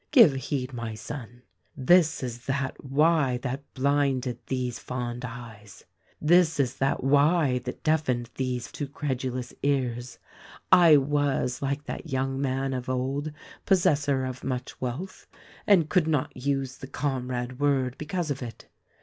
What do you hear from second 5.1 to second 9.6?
eyes; this is that why that deafened these too credulous